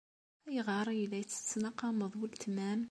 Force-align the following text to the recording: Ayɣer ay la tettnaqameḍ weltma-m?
Ayɣer 0.47 0.85
ay 0.87 1.03
la 1.11 1.19
tettnaqameḍ 1.29 2.13
weltma-m? 2.19 2.79